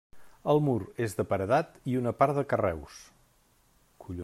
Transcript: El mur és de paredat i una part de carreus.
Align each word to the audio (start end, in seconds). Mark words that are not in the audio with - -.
El 0.53 0.61
mur 0.67 0.77
és 1.07 1.13
de 1.19 1.25
paredat 1.33 1.77
i 1.93 1.99
una 2.01 2.15
part 2.23 2.39
de 2.39 2.47
carreus. 2.55 2.99